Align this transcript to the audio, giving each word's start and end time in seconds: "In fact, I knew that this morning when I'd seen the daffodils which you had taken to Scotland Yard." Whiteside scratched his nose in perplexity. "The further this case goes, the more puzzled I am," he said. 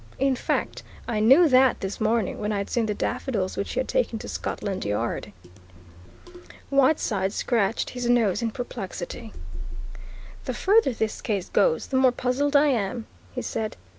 "In 0.17 0.35
fact, 0.35 0.81
I 1.07 1.19
knew 1.19 1.47
that 1.47 1.79
this 1.81 2.01
morning 2.01 2.39
when 2.39 2.51
I'd 2.51 2.71
seen 2.71 2.87
the 2.87 2.95
daffodils 2.95 3.55
which 3.55 3.75
you 3.75 3.81
had 3.81 3.87
taken 3.87 4.17
to 4.17 4.27
Scotland 4.27 4.83
Yard." 4.83 5.31
Whiteside 6.71 7.33
scratched 7.33 7.91
his 7.91 8.09
nose 8.09 8.41
in 8.41 8.49
perplexity. 8.49 9.31
"The 10.45 10.55
further 10.55 10.93
this 10.93 11.21
case 11.21 11.49
goes, 11.49 11.85
the 11.85 11.97
more 11.97 12.11
puzzled 12.11 12.55
I 12.55 12.69
am," 12.69 13.05
he 13.35 13.43
said. 13.43 13.77